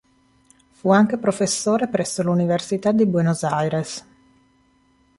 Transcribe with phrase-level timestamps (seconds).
[0.71, 4.07] Fu anche professore presso l'Università di Buenos Aires.